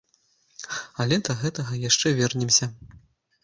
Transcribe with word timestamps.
Але 1.05 1.15
да 1.29 1.37
гэтага 1.43 1.73
яшчэ 1.89 2.17
вернемся. 2.23 2.65